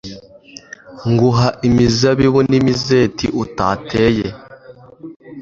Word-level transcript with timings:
nguha 1.11 1.47
imizabibu 1.67 2.39
n'imizeti 2.49 3.25
utateye 3.43 4.27